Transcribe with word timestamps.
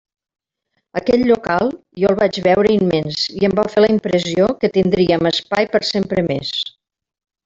Aquell 0.99 1.25
local 1.31 1.67
jo 2.03 2.07
el 2.13 2.17
vaig 2.21 2.39
veure 2.47 2.71
immens 2.77 3.27
i 3.41 3.45
em 3.49 3.53
va 3.61 3.65
fer 3.75 3.83
la 3.87 3.91
impressió 3.99 4.47
que 4.63 4.71
tindríem 4.79 5.29
espai 5.35 5.69
per 5.77 5.83
sempre 5.95 6.25
més. 6.31 6.55